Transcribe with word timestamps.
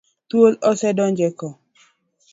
Thuol 0.29 0.53
ose 0.69 0.89
donjo 0.97 1.23
e 1.29 1.31
ko. 1.39 1.49